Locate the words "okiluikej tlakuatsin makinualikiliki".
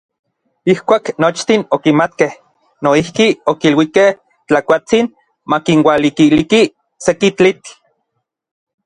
3.53-6.61